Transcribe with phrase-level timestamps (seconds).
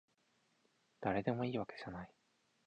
[0.99, 2.11] だれでもいいわけじゃない